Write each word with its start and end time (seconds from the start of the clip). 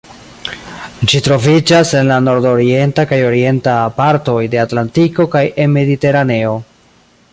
Ĝi 1.11 1.19
troviĝas 1.27 1.91
en 1.99 2.07
la 2.11 2.17
nordorienta 2.29 3.05
kaj 3.11 3.19
orienta 3.27 3.75
partoj 3.99 4.39
de 4.55 4.63
Atlantiko 4.65 5.27
kaj 5.37 5.43
en 5.67 5.77
Mediteraneo. 5.79 6.57